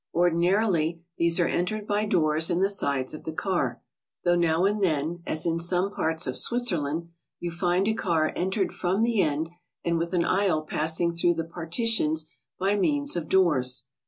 [0.15, 3.83] Ordinarily these are entered by doors in the sides of the car,
[4.25, 8.33] thoug h now and then, as in some parts of Switzerland, you find a car
[8.35, 9.51] entered from the end
[9.85, 13.85] and with an aisle passing through the partitions by means of doors.